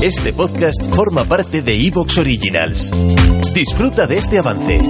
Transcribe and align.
Este 0.00 0.32
podcast 0.32 0.94
forma 0.94 1.24
parte 1.24 1.60
de 1.60 1.74
Evox 1.74 2.18
Originals. 2.18 2.92
Disfruta 3.52 4.06
de 4.06 4.18
este 4.18 4.38
avance. 4.38 4.80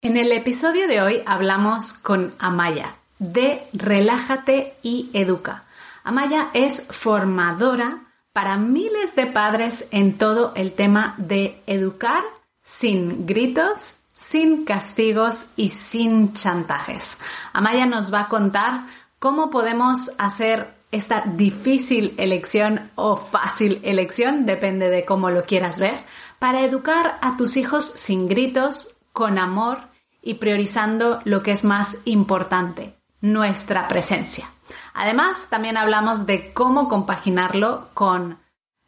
En 0.00 0.16
el 0.16 0.30
episodio 0.30 0.86
de 0.86 1.02
hoy 1.02 1.22
hablamos 1.26 1.94
con 1.94 2.32
Amaya 2.38 2.94
de 3.18 3.66
Relájate 3.72 4.76
y 4.84 5.10
Educa. 5.14 5.64
Amaya 6.04 6.50
es 6.54 6.86
formadora 6.88 8.04
para 8.32 8.56
miles 8.56 9.16
de 9.16 9.26
padres 9.26 9.88
en 9.90 10.16
todo 10.16 10.52
el 10.54 10.74
tema 10.74 11.16
de 11.18 11.60
educar 11.66 12.22
sin 12.62 13.26
gritos, 13.26 13.96
sin 14.12 14.64
castigos 14.64 15.46
y 15.56 15.70
sin 15.70 16.34
chantajes. 16.34 17.18
Amaya 17.52 17.84
nos 17.84 18.14
va 18.14 18.20
a 18.20 18.28
contar 18.28 18.82
cómo 19.18 19.50
podemos 19.50 20.12
hacer 20.18 20.77
esta 20.90 21.22
difícil 21.26 22.14
elección 22.16 22.90
o 22.94 23.16
fácil 23.16 23.80
elección, 23.82 24.46
depende 24.46 24.88
de 24.88 25.04
cómo 25.04 25.30
lo 25.30 25.44
quieras 25.44 25.78
ver, 25.78 25.98
para 26.38 26.62
educar 26.62 27.18
a 27.20 27.36
tus 27.36 27.56
hijos 27.56 27.84
sin 27.84 28.28
gritos, 28.28 28.96
con 29.12 29.38
amor 29.38 29.78
y 30.22 30.34
priorizando 30.34 31.20
lo 31.24 31.42
que 31.42 31.52
es 31.52 31.64
más 31.64 31.98
importante, 32.04 32.94
nuestra 33.20 33.88
presencia. 33.88 34.50
Además, 34.94 35.48
también 35.50 35.76
hablamos 35.76 36.26
de 36.26 36.52
cómo 36.52 36.88
compaginarlo 36.88 37.88
con 37.94 38.38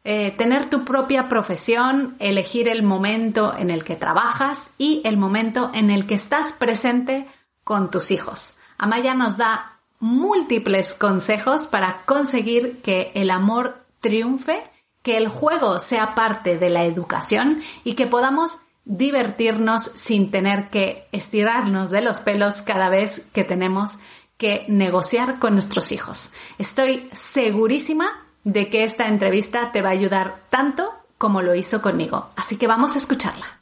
eh, 0.02 0.30
tener 0.30 0.70
tu 0.70 0.84
propia 0.84 1.28
profesión, 1.28 2.16
elegir 2.18 2.68
el 2.68 2.82
momento 2.82 3.54
en 3.56 3.70
el 3.70 3.84
que 3.84 3.96
trabajas 3.96 4.70
y 4.78 5.02
el 5.04 5.16
momento 5.16 5.70
en 5.74 5.90
el 5.90 6.06
que 6.06 6.14
estás 6.14 6.52
presente 6.52 7.26
con 7.64 7.90
tus 7.90 8.10
hijos. 8.10 8.56
Amaya 8.78 9.14
nos 9.14 9.36
da 9.36 9.79
múltiples 10.00 10.94
consejos 10.94 11.66
para 11.66 12.02
conseguir 12.06 12.80
que 12.82 13.12
el 13.14 13.30
amor 13.30 13.84
triunfe, 14.00 14.62
que 15.02 15.16
el 15.16 15.28
juego 15.28 15.78
sea 15.78 16.14
parte 16.14 16.58
de 16.58 16.70
la 16.70 16.84
educación 16.84 17.62
y 17.84 17.94
que 17.94 18.06
podamos 18.06 18.60
divertirnos 18.84 19.82
sin 19.82 20.30
tener 20.30 20.70
que 20.70 21.06
estirarnos 21.12 21.90
de 21.90 22.00
los 22.00 22.20
pelos 22.20 22.62
cada 22.62 22.88
vez 22.88 23.30
que 23.32 23.44
tenemos 23.44 23.98
que 24.36 24.64
negociar 24.68 25.38
con 25.38 25.52
nuestros 25.52 25.92
hijos. 25.92 26.32
Estoy 26.58 27.08
segurísima 27.12 28.26
de 28.42 28.70
que 28.70 28.84
esta 28.84 29.06
entrevista 29.08 29.70
te 29.70 29.82
va 29.82 29.90
a 29.90 29.92
ayudar 29.92 30.40
tanto 30.48 30.90
como 31.18 31.42
lo 31.42 31.54
hizo 31.54 31.82
conmigo. 31.82 32.30
Así 32.36 32.56
que 32.56 32.66
vamos 32.66 32.94
a 32.94 32.98
escucharla. 32.98 33.60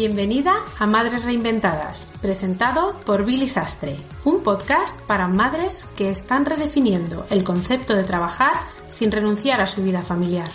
Bienvenida 0.00 0.54
a 0.78 0.86
Madres 0.86 1.26
Reinventadas, 1.26 2.10
presentado 2.22 2.96
por 3.04 3.26
Billy 3.26 3.46
Sastre, 3.46 3.98
un 4.24 4.42
podcast 4.42 4.98
para 5.02 5.28
madres 5.28 5.84
que 5.94 6.08
están 6.08 6.46
redefiniendo 6.46 7.26
el 7.28 7.44
concepto 7.44 7.94
de 7.94 8.04
trabajar 8.04 8.54
sin 8.88 9.12
renunciar 9.12 9.60
a 9.60 9.66
su 9.66 9.82
vida 9.82 10.00
familiar. 10.00 10.48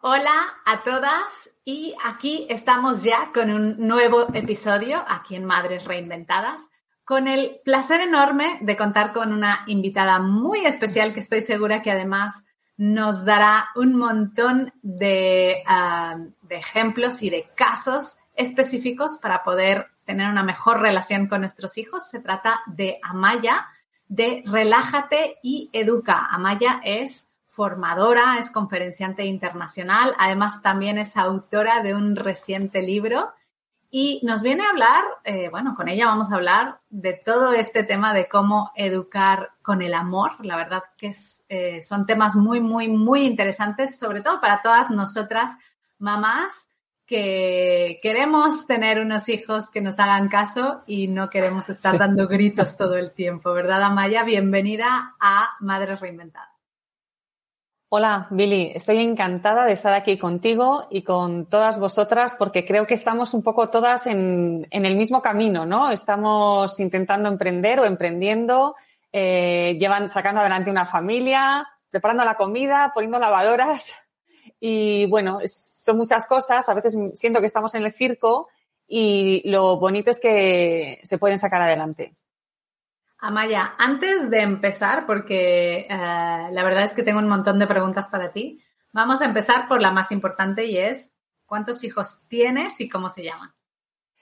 Hola 0.00 0.56
a 0.64 0.82
todas 0.82 1.50
y 1.66 1.94
aquí 2.02 2.46
estamos 2.48 3.02
ya 3.02 3.30
con 3.34 3.50
un 3.50 3.86
nuevo 3.86 4.28
episodio 4.32 5.04
aquí 5.06 5.34
en 5.36 5.44
Madres 5.44 5.84
Reinventadas 5.84 6.70
con 7.08 7.26
el 7.26 7.62
placer 7.64 8.02
enorme 8.02 8.58
de 8.60 8.76
contar 8.76 9.14
con 9.14 9.32
una 9.32 9.64
invitada 9.66 10.18
muy 10.18 10.66
especial 10.66 11.14
que 11.14 11.20
estoy 11.20 11.40
segura 11.40 11.80
que 11.80 11.90
además 11.90 12.44
nos 12.76 13.24
dará 13.24 13.70
un 13.76 13.94
montón 13.96 14.74
de, 14.82 15.62
ah, 15.66 16.18
de, 16.42 16.56
ejemplos 16.56 17.22
y 17.22 17.30
de 17.30 17.48
casos 17.54 18.18
específicos 18.34 19.16
para 19.22 19.42
poder 19.42 19.86
tener 20.04 20.28
una 20.28 20.42
mejor 20.42 20.82
relación 20.82 21.28
con 21.28 21.40
nuestros 21.40 21.78
hijos. 21.78 22.10
Se 22.10 22.20
trata 22.20 22.60
de 22.66 22.98
Amaya, 23.02 23.66
de 24.06 24.42
Relájate 24.44 25.36
y 25.42 25.70
Educa. 25.72 26.26
Amaya 26.30 26.82
es 26.84 27.32
formadora, 27.46 28.36
es 28.38 28.50
conferenciante 28.50 29.24
internacional, 29.24 30.14
además 30.18 30.60
también 30.60 30.98
es 30.98 31.16
autora 31.16 31.82
de 31.82 31.94
un 31.94 32.16
reciente 32.16 32.82
libro 32.82 33.32
y 33.90 34.20
nos 34.22 34.42
viene 34.42 34.64
a 34.64 34.70
hablar, 34.70 35.02
eh, 35.24 35.48
bueno, 35.48 35.74
con 35.74 35.88
ella 35.88 36.06
vamos 36.06 36.30
a 36.30 36.34
hablar 36.34 36.80
de 36.90 37.14
todo 37.14 37.52
este 37.54 37.84
tema 37.84 38.12
de 38.12 38.28
cómo 38.28 38.70
educar 38.74 39.52
con 39.62 39.80
el 39.80 39.94
amor. 39.94 40.32
La 40.44 40.56
verdad 40.56 40.82
que 40.98 41.08
es, 41.08 41.46
eh, 41.48 41.80
son 41.80 42.04
temas 42.04 42.36
muy, 42.36 42.60
muy, 42.60 42.88
muy 42.88 43.22
interesantes, 43.22 43.98
sobre 43.98 44.20
todo 44.20 44.40
para 44.40 44.60
todas 44.60 44.90
nosotras 44.90 45.56
mamás 45.98 46.68
que 47.06 47.98
queremos 48.02 48.66
tener 48.66 49.00
unos 49.00 49.30
hijos 49.30 49.70
que 49.70 49.80
nos 49.80 49.98
hagan 49.98 50.28
caso 50.28 50.82
y 50.86 51.08
no 51.08 51.30
queremos 51.30 51.70
estar 51.70 51.96
dando 51.96 52.28
gritos 52.28 52.76
todo 52.76 52.96
el 52.96 53.12
tiempo, 53.12 53.54
¿verdad, 53.54 53.82
Amaya? 53.82 54.22
Bienvenida 54.22 55.16
a 55.18 55.56
Madres 55.60 56.00
Reinventadas. 56.00 56.57
Hola, 57.90 58.26
Billy. 58.30 58.72
Estoy 58.74 58.98
encantada 58.98 59.64
de 59.64 59.72
estar 59.72 59.94
aquí 59.94 60.18
contigo 60.18 60.88
y 60.90 61.02
con 61.04 61.46
todas 61.46 61.80
vosotras 61.80 62.36
porque 62.38 62.66
creo 62.66 62.86
que 62.86 62.92
estamos 62.92 63.32
un 63.32 63.42
poco 63.42 63.70
todas 63.70 64.06
en, 64.06 64.66
el 64.70 64.94
mismo 64.94 65.22
camino, 65.22 65.64
¿no? 65.64 65.90
Estamos 65.90 66.78
intentando 66.80 67.30
emprender 67.30 67.80
o 67.80 67.86
emprendiendo, 67.86 68.74
eh, 69.10 69.78
llevan 69.80 70.10
sacando 70.10 70.42
adelante 70.42 70.70
una 70.70 70.84
familia, 70.84 71.66
preparando 71.88 72.26
la 72.26 72.34
comida, 72.34 72.92
poniendo 72.92 73.18
lavadoras 73.18 73.94
y 74.60 75.06
bueno, 75.06 75.38
son 75.46 75.96
muchas 75.96 76.28
cosas. 76.28 76.68
A 76.68 76.74
veces 76.74 76.94
siento 77.14 77.40
que 77.40 77.46
estamos 77.46 77.74
en 77.74 77.86
el 77.86 77.94
circo 77.94 78.48
y 78.86 79.48
lo 79.48 79.78
bonito 79.78 80.10
es 80.10 80.20
que 80.20 81.00
se 81.04 81.16
pueden 81.16 81.38
sacar 81.38 81.62
adelante. 81.62 82.12
Amaya, 83.20 83.74
antes 83.78 84.30
de 84.30 84.42
empezar, 84.42 85.04
porque 85.04 85.80
eh, 85.80 85.88
la 85.88 86.62
verdad 86.62 86.84
es 86.84 86.94
que 86.94 87.02
tengo 87.02 87.18
un 87.18 87.28
montón 87.28 87.58
de 87.58 87.66
preguntas 87.66 88.08
para 88.08 88.32
ti, 88.32 88.62
vamos 88.92 89.22
a 89.22 89.24
empezar 89.24 89.66
por 89.66 89.82
la 89.82 89.90
más 89.90 90.12
importante 90.12 90.66
y 90.66 90.78
es, 90.78 91.14
¿cuántos 91.44 91.82
hijos 91.82 92.20
tienes 92.28 92.80
y 92.80 92.88
cómo 92.88 93.10
se 93.10 93.24
llaman? 93.24 93.52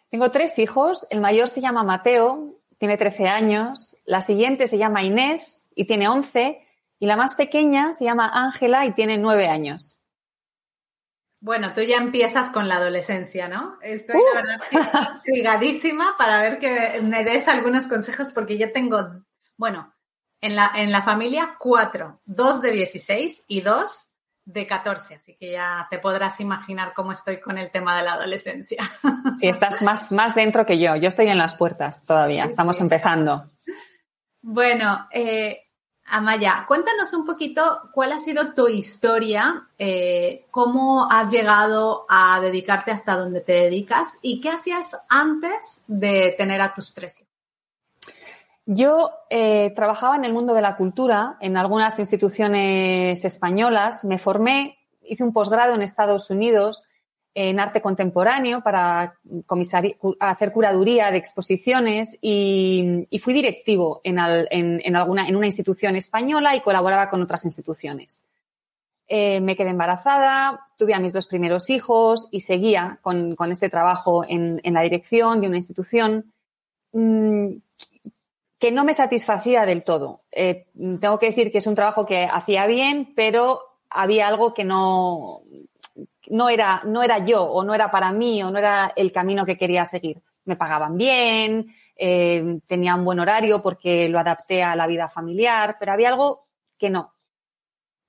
Tengo 0.08 0.30
tres 0.30 0.58
hijos, 0.58 1.06
el 1.10 1.20
mayor 1.20 1.50
se 1.50 1.60
llama 1.60 1.84
Mateo, 1.84 2.54
tiene 2.78 2.96
13 2.96 3.28
años, 3.28 3.96
la 4.04 4.20
siguiente 4.20 4.66
se 4.66 4.78
llama 4.78 5.02
Inés 5.02 5.70
y 5.74 5.86
tiene 5.86 6.08
11 6.08 6.62
y 6.98 7.06
la 7.06 7.16
más 7.16 7.34
pequeña 7.34 7.92
se 7.92 8.04
llama 8.04 8.30
Ángela 8.32 8.86
y 8.86 8.92
tiene 8.92 9.18
9 9.18 9.48
años. 9.48 9.98
Bueno, 11.46 11.72
tú 11.72 11.80
ya 11.80 11.98
empiezas 11.98 12.50
con 12.50 12.66
la 12.66 12.74
adolescencia, 12.74 13.46
¿no? 13.46 13.78
Estoy, 13.80 14.16
la 14.16 14.40
uh. 14.40 14.42
verdad, 14.42 15.10
intrigadísima 15.24 16.16
para 16.18 16.42
ver 16.42 16.58
que 16.58 17.00
me 17.02 17.22
des 17.22 17.46
algunos 17.46 17.86
consejos 17.86 18.32
porque 18.32 18.58
yo 18.58 18.72
tengo, 18.72 19.22
bueno, 19.56 19.94
en 20.40 20.56
la, 20.56 20.72
en 20.74 20.90
la 20.90 21.02
familia 21.02 21.54
cuatro, 21.60 22.20
dos 22.24 22.60
de 22.62 22.72
16 22.72 23.44
y 23.46 23.60
dos 23.60 24.10
de 24.44 24.66
14, 24.66 25.14
así 25.14 25.36
que 25.36 25.52
ya 25.52 25.86
te 25.88 26.00
podrás 26.00 26.40
imaginar 26.40 26.92
cómo 26.94 27.12
estoy 27.12 27.38
con 27.38 27.58
el 27.58 27.70
tema 27.70 27.96
de 27.96 28.02
la 28.02 28.14
adolescencia. 28.14 28.82
Sí, 29.38 29.46
estás 29.46 29.82
más, 29.82 30.10
más 30.10 30.34
dentro 30.34 30.66
que 30.66 30.80
yo. 30.80 30.96
Yo 30.96 31.06
estoy 31.06 31.28
en 31.28 31.38
las 31.38 31.54
puertas 31.54 32.04
todavía, 32.06 32.46
estamos 32.46 32.80
empezando. 32.80 33.44
Bueno, 34.42 35.06
eh, 35.12 35.65
Amaya, 36.08 36.64
cuéntanos 36.68 37.12
un 37.14 37.24
poquito 37.24 37.90
cuál 37.92 38.12
ha 38.12 38.18
sido 38.18 38.54
tu 38.54 38.68
historia, 38.68 39.66
eh, 39.76 40.46
cómo 40.52 41.10
has 41.10 41.32
llegado 41.32 42.06
a 42.08 42.40
dedicarte 42.40 42.92
hasta 42.92 43.16
donde 43.16 43.40
te 43.40 43.52
dedicas 43.52 44.18
y 44.22 44.40
qué 44.40 44.50
hacías 44.50 44.96
antes 45.08 45.82
de 45.88 46.34
tener 46.38 46.60
a 46.60 46.74
tus 46.74 46.94
tres 46.94 47.20
hijos. 47.20 47.32
Yo 48.66 49.10
eh, 49.30 49.72
trabajaba 49.74 50.16
en 50.16 50.24
el 50.24 50.32
mundo 50.32 50.54
de 50.54 50.62
la 50.62 50.76
cultura, 50.76 51.36
en 51.40 51.56
algunas 51.56 51.98
instituciones 51.98 53.24
españolas, 53.24 54.04
me 54.04 54.18
formé, 54.18 54.78
hice 55.02 55.24
un 55.24 55.32
posgrado 55.32 55.74
en 55.74 55.82
Estados 55.82 56.30
Unidos 56.30 56.86
en 57.38 57.60
arte 57.60 57.82
contemporáneo 57.82 58.62
para 58.62 59.18
hacer 60.20 60.52
curaduría 60.52 61.10
de 61.10 61.18
exposiciones 61.18 62.18
y, 62.22 63.06
fui 63.22 63.34
directivo 63.34 64.00
en, 64.04 64.18
alguna, 64.18 65.28
en 65.28 65.36
una 65.36 65.44
institución 65.44 65.96
española 65.96 66.56
y 66.56 66.62
colaboraba 66.62 67.10
con 67.10 67.20
otras 67.20 67.44
instituciones. 67.44 68.26
Eh, 69.06 69.42
me 69.42 69.54
quedé 69.54 69.68
embarazada, 69.68 70.64
tuve 70.78 70.94
a 70.94 70.98
mis 70.98 71.12
dos 71.12 71.26
primeros 71.26 71.68
hijos 71.68 72.26
y 72.32 72.40
seguía 72.40 73.00
con, 73.02 73.36
este 73.52 73.68
trabajo 73.68 74.24
en, 74.26 74.62
la 74.64 74.80
dirección 74.80 75.42
de 75.42 75.48
una 75.48 75.58
institución 75.58 76.32
mm, 76.92 77.48
que 78.58 78.72
no 78.72 78.82
me 78.86 78.94
satisfacía 78.94 79.66
del 79.66 79.84
todo. 79.84 80.20
Eh, 80.32 80.68
tengo 80.74 81.18
que 81.18 81.26
decir 81.26 81.52
que 81.52 81.58
es 81.58 81.66
un 81.66 81.74
trabajo 81.74 82.06
que 82.06 82.24
hacía 82.24 82.66
bien, 82.66 83.12
pero 83.14 83.60
había 83.90 84.26
algo 84.26 84.54
que 84.54 84.64
no, 84.64 85.42
no 86.28 86.48
era, 86.48 86.82
no 86.84 87.02
era 87.02 87.24
yo 87.24 87.42
o 87.42 87.64
no 87.64 87.74
era 87.74 87.90
para 87.90 88.12
mí 88.12 88.42
o 88.42 88.50
no 88.50 88.58
era 88.58 88.92
el 88.96 89.12
camino 89.12 89.44
que 89.44 89.56
quería 89.56 89.84
seguir. 89.84 90.22
Me 90.44 90.56
pagaban 90.56 90.96
bien, 90.96 91.74
eh, 91.96 92.60
tenía 92.66 92.94
un 92.94 93.04
buen 93.04 93.20
horario 93.20 93.62
porque 93.62 94.08
lo 94.08 94.18
adapté 94.18 94.62
a 94.62 94.76
la 94.76 94.86
vida 94.86 95.08
familiar, 95.08 95.76
pero 95.78 95.92
había 95.92 96.08
algo 96.08 96.42
que 96.78 96.90
no. 96.90 97.14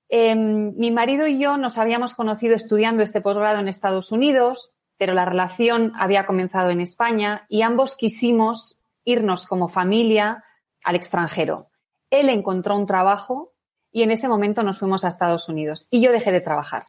Em, 0.08 0.74
mi 0.76 0.90
marido 0.90 1.26
y 1.26 1.38
yo 1.38 1.56
nos 1.56 1.78
habíamos 1.78 2.14
conocido 2.14 2.54
estudiando 2.54 3.02
este 3.02 3.20
posgrado 3.20 3.58
en 3.58 3.68
Estados 3.68 4.10
Unidos, 4.10 4.72
pero 4.96 5.14
la 5.14 5.24
relación 5.24 5.92
había 5.96 6.26
comenzado 6.26 6.70
en 6.70 6.80
España 6.80 7.46
y 7.48 7.62
ambos 7.62 7.96
quisimos 7.96 8.80
irnos 9.04 9.46
como 9.46 9.68
familia 9.68 10.44
al 10.84 10.96
extranjero. 10.96 11.70
Él 12.10 12.30
encontró 12.30 12.76
un 12.76 12.86
trabajo 12.86 13.52
y 13.92 14.02
en 14.02 14.10
ese 14.10 14.28
momento 14.28 14.62
nos 14.62 14.78
fuimos 14.78 15.04
a 15.04 15.08
Estados 15.08 15.48
Unidos 15.48 15.86
y 15.90 16.00
yo 16.00 16.12
dejé 16.12 16.32
de 16.32 16.40
trabajar. 16.40 16.86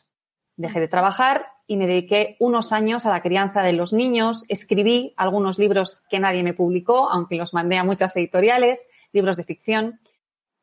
Dejé 0.60 0.82
de 0.82 0.90
trabajar 0.90 1.54
y 1.68 1.78
me 1.78 1.88
dediqué 1.88 2.36
unos 2.40 2.74
años 2.74 3.06
a 3.06 3.12
la 3.12 3.22
crianza 3.22 3.62
de 3.62 3.72
los 3.72 3.94
niños. 3.94 4.44
Escribí 4.50 5.14
algunos 5.16 5.58
libros 5.58 6.04
que 6.10 6.20
nadie 6.20 6.44
me 6.44 6.54
publicó, 6.54 7.10
aunque 7.10 7.38
los 7.38 7.54
mandé 7.54 7.78
a 7.78 7.86
muchas 7.86 8.14
editoriales, 8.18 8.90
libros 9.14 9.38
de 9.38 9.46
ficción. 9.46 10.02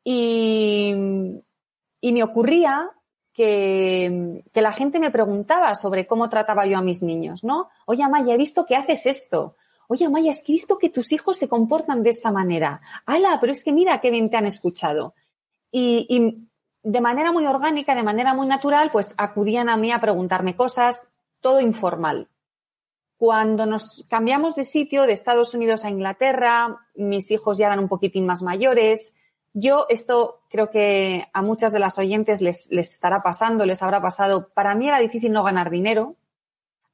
Y, 0.03 0.93
me 2.03 2.23
ocurría 2.23 2.91
que, 3.33 4.43
que, 4.53 4.61
la 4.61 4.71
gente 4.71 4.99
me 4.99 5.09
preguntaba 5.09 5.73
sobre 5.73 6.05
cómo 6.05 6.29
trataba 6.29 6.67
yo 6.67 6.77
a 6.77 6.83
mis 6.83 7.01
niños, 7.01 7.43
¿no? 7.43 7.69
Oye, 7.87 8.03
Amaya, 8.03 8.35
he 8.35 8.37
visto 8.37 8.67
que 8.67 8.75
haces 8.75 9.07
esto. 9.07 9.55
Oye, 9.87 10.05
Amaya, 10.05 10.29
es 10.29 10.47
he 10.47 10.51
visto 10.51 10.77
que 10.77 10.91
tus 10.91 11.11
hijos 11.11 11.37
se 11.37 11.49
comportan 11.49 12.03
de 12.03 12.11
esta 12.11 12.31
manera. 12.31 12.81
¡Hala! 13.07 13.39
Pero 13.41 13.51
es 13.51 13.63
que 13.63 13.73
mira 13.73 13.99
qué 13.99 14.11
bien 14.11 14.29
te 14.29 14.37
han 14.37 14.45
escuchado. 14.45 15.15
y 15.71 16.47
de 16.89 17.01
manera 17.01 17.33
muy 17.33 17.45
orgánica, 17.45 17.93
de 17.95 18.03
manera 18.03 18.33
muy 18.33 18.47
natural, 18.47 18.89
pues 18.93 19.13
acudían 19.17 19.67
a 19.67 19.75
mí 19.75 19.91
a 19.91 19.99
preguntarme 19.99 20.55
cosas, 20.55 21.11
todo 21.41 21.59
informal. 21.59 22.29
Cuando 23.17 23.65
nos 23.65 24.05
cambiamos 24.09 24.55
de 24.55 24.63
sitio, 24.63 25.03
de 25.03 25.11
Estados 25.11 25.53
Unidos 25.53 25.83
a 25.83 25.89
Inglaterra, 25.89 26.77
mis 26.95 27.29
hijos 27.31 27.57
ya 27.57 27.65
eran 27.65 27.79
un 27.79 27.89
poquitín 27.89 28.25
más 28.25 28.41
mayores. 28.41 29.17
Yo, 29.53 29.85
esto 29.89 30.39
creo 30.49 30.69
que 30.69 31.27
a 31.33 31.41
muchas 31.41 31.73
de 31.73 31.79
las 31.79 31.99
oyentes 31.99 32.41
les, 32.41 32.71
les 32.71 32.93
estará 32.93 33.19
pasando, 33.19 33.65
les 33.65 33.83
habrá 33.83 34.01
pasado. 34.01 34.47
Para 34.53 34.73
mí 34.73 34.87
era 34.87 34.99
difícil 34.99 35.33
no 35.33 35.43
ganar 35.43 35.69
dinero, 35.69 36.15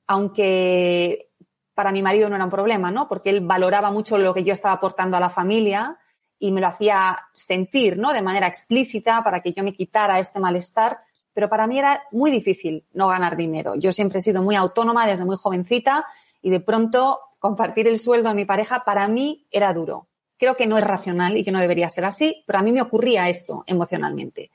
aunque 0.08 1.30
para 1.76 1.92
mi 1.92 2.02
marido 2.02 2.30
no 2.30 2.36
era 2.36 2.46
un 2.46 2.52
problema, 2.52 2.90
¿no? 2.90 3.08
Porque 3.08 3.30
él 3.30 3.42
valoraba 3.42 3.92
mucho 3.92 4.18
lo 4.18 4.34
que 4.34 4.44
yo 4.44 4.54
estaba 4.54 4.74
aportando 4.74 5.18
a 5.18 5.20
la 5.20 5.30
familia 5.30 6.00
y 6.44 6.52
me 6.52 6.60
lo 6.60 6.68
hacía 6.68 7.18
sentir, 7.34 7.98
¿no? 7.98 8.12
De 8.12 8.22
manera 8.22 8.48
explícita 8.48 9.24
para 9.24 9.40
que 9.40 9.54
yo 9.54 9.64
me 9.64 9.74
quitara 9.74 10.20
este 10.20 10.42
malestar. 10.42 11.00
Pero 11.34 11.48
para 11.48 11.68
mí 11.68 11.80
era 11.80 12.04
muy 12.12 12.32
difícil 12.32 12.84
no 12.92 13.08
ganar 13.08 13.38
dinero. 13.38 13.76
Yo 13.76 13.94
siempre 13.94 14.20
he 14.20 14.22
sido 14.22 14.44
muy 14.44 14.58
autónoma 14.58 15.08
desde 15.08 15.24
muy 15.24 15.38
jovencita 15.38 16.06
y 16.42 16.50
de 16.50 16.60
pronto 16.60 17.18
compartir 17.40 17.88
el 17.88 17.98
sueldo 17.98 18.28
de 18.28 18.36
mi 18.36 18.44
pareja 18.44 18.84
para 18.84 19.08
mí 19.08 19.48
era 19.52 19.74
duro. 19.74 20.10
Creo 20.38 20.58
que 20.58 20.68
no 20.68 20.78
es 20.78 20.84
racional 20.84 21.38
y 21.38 21.46
que 21.46 21.52
no 21.52 21.60
debería 21.60 21.88
ser 21.88 22.04
así, 22.04 22.44
pero 22.46 22.60
a 22.60 22.62
mí 22.62 22.74
me 22.74 22.82
ocurría 22.82 23.30
esto 23.30 23.64
emocionalmente. 23.66 24.52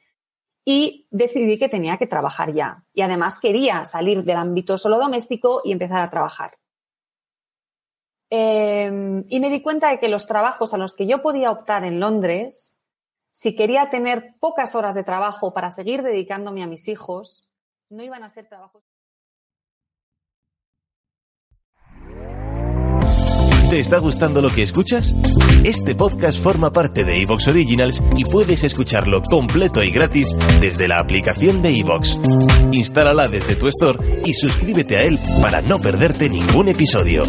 Y 0.67 1.07
decidí 1.11 1.57
que 1.57 1.71
tenía 1.71 1.97
que 1.97 2.07
trabajar 2.07 2.53
ya. 2.53 2.85
Y 2.93 3.01
además 3.01 3.41
quería 3.41 3.87
salir 3.87 4.25
del 4.25 4.37
ámbito 4.37 4.77
solo 4.77 4.99
doméstico 4.99 5.63
y 5.65 5.73
empezar 5.73 6.03
a 6.03 6.11
trabajar. 6.11 6.59
Em, 8.31 9.25
y 9.29 9.41
me 9.41 9.49
di 9.49 9.63
cuenta 9.63 9.91
de 9.91 9.99
que 9.99 10.09
los 10.09 10.27
trabajos 10.27 10.75
a 10.75 10.79
los 10.79 10.95
que 10.95 11.07
yo 11.07 11.23
podía 11.23 11.51
optar 11.51 11.85
en 11.85 11.99
Londres, 11.99 12.83
si 13.33 13.57
quería 13.57 13.89
tener 13.89 14.35
pocas 14.39 14.75
horas 14.75 14.95
de 14.95 15.05
trabajo 15.05 15.55
para 15.55 15.71
seguir 15.71 16.03
dedicándome 16.03 16.63
a 16.63 16.67
mis 16.67 16.89
hijos, 16.89 17.51
no 17.89 18.03
iban 18.03 18.23
a 18.23 18.29
ser 18.29 18.49
trabajos. 18.49 18.83
¿Te 23.71 23.81
está 23.81 23.99
gustando 23.99 24.41
lo 24.41 24.49
que 24.49 24.63
escuchas? 24.63 25.15
Este 25.63 25.95
podcast 25.95 26.43
forma 26.43 26.73
parte 26.73 27.05
de 27.05 27.21
Evox 27.21 27.49
Originals 27.49 28.03
y 28.17 28.25
puedes 28.25 28.65
escucharlo 28.65 29.21
completo 29.21 29.83
y 29.83 29.91
gratis 29.91 30.35
desde 30.59 30.89
la 30.89 30.99
aplicación 30.99 31.61
de 31.61 31.79
Evox. 31.79 32.19
Instálala 32.73 33.29
desde 33.29 33.57
tu 33.57 33.69
store 33.69 34.23
y 34.25 34.33
suscríbete 34.33 34.97
a 34.97 35.03
él 35.03 35.19
para 35.43 35.61
no 35.61 35.79
perderte 35.81 36.31
ningún 36.31 36.69
episodio. 36.69 37.25